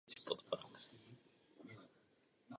Působí 0.01 0.19
jako 0.51 0.65
trenér 0.65 1.13
u 1.57 1.63
mládeže. 1.63 1.87